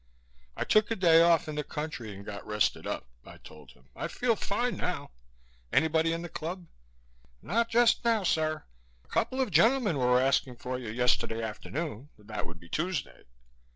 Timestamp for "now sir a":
8.03-9.07